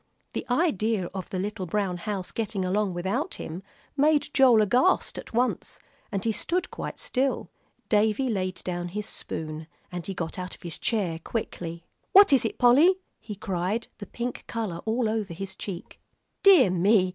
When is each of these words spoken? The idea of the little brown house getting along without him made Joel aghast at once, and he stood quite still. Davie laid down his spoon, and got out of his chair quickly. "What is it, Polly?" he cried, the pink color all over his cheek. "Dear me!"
The 0.33 0.47
idea 0.49 1.11
of 1.13 1.29
the 1.29 1.37
little 1.37 1.67
brown 1.67 1.97
house 1.97 2.31
getting 2.31 2.65
along 2.65 2.95
without 2.95 3.35
him 3.35 3.61
made 3.95 4.31
Joel 4.33 4.63
aghast 4.63 5.19
at 5.19 5.31
once, 5.31 5.77
and 6.11 6.25
he 6.25 6.31
stood 6.31 6.71
quite 6.71 6.97
still. 6.97 7.51
Davie 7.87 8.31
laid 8.31 8.63
down 8.63 8.87
his 8.87 9.05
spoon, 9.05 9.67
and 9.91 10.03
got 10.15 10.39
out 10.39 10.55
of 10.55 10.63
his 10.63 10.79
chair 10.79 11.19
quickly. 11.19 11.85
"What 12.13 12.33
is 12.33 12.45
it, 12.45 12.57
Polly?" 12.57 12.95
he 13.19 13.35
cried, 13.35 13.89
the 13.99 14.07
pink 14.07 14.43
color 14.47 14.79
all 14.85 15.07
over 15.07 15.35
his 15.35 15.55
cheek. 15.55 16.01
"Dear 16.41 16.71
me!" 16.71 17.07